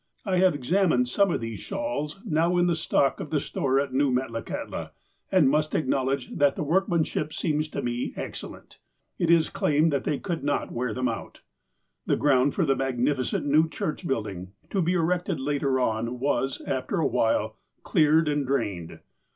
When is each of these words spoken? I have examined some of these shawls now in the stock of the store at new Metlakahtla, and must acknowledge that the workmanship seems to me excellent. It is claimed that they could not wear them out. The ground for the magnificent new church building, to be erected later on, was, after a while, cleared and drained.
I 0.25 0.37
have 0.37 0.55
examined 0.55 1.07
some 1.07 1.29
of 1.31 1.41
these 1.41 1.59
shawls 1.59 2.21
now 2.25 2.57
in 2.57 2.65
the 2.65 2.75
stock 2.75 3.19
of 3.19 3.29
the 3.29 3.39
store 3.39 3.79
at 3.79 3.93
new 3.93 4.11
Metlakahtla, 4.11 4.93
and 5.31 5.47
must 5.47 5.75
acknowledge 5.75 6.31
that 6.35 6.55
the 6.55 6.63
workmanship 6.63 7.31
seems 7.31 7.67
to 7.67 7.83
me 7.83 8.11
excellent. 8.15 8.79
It 9.19 9.29
is 9.29 9.51
claimed 9.51 9.93
that 9.93 10.03
they 10.03 10.17
could 10.17 10.43
not 10.43 10.71
wear 10.71 10.91
them 10.91 11.07
out. 11.07 11.41
The 12.07 12.17
ground 12.17 12.55
for 12.55 12.65
the 12.65 12.75
magnificent 12.75 13.45
new 13.45 13.69
church 13.69 14.07
building, 14.07 14.53
to 14.71 14.81
be 14.81 14.93
erected 14.93 15.39
later 15.39 15.79
on, 15.79 16.19
was, 16.19 16.61
after 16.61 16.97
a 16.99 17.05
while, 17.05 17.57
cleared 17.83 18.27
and 18.27 18.43
drained. 18.43 19.01